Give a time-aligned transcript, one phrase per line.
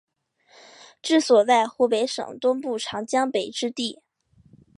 [1.03, 4.01] 治所在湖北省东部长江北之地。